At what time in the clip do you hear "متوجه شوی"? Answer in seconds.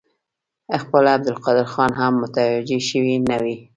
2.23-3.15